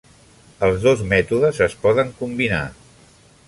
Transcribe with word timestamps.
Els 0.67 0.79
dos 0.85 1.03
mètodes 1.11 1.61
es 1.67 1.77
poden 1.85 2.13
combinar. 2.23 2.65